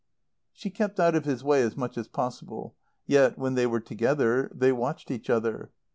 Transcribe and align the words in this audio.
She 0.51 0.71
kept 0.71 0.99
out 0.99 1.13
of 1.13 1.25
his 1.25 1.43
way 1.43 1.61
as 1.61 1.77
much 1.77 1.95
as 1.95 2.07
possible; 2.07 2.75
yet, 3.05 3.37
when 3.37 3.53
they 3.53 3.67
were 3.67 3.79
together 3.79 4.49
they 4.51 4.71
watched 4.71 5.11
each 5.11 5.29
other. 5.29 5.69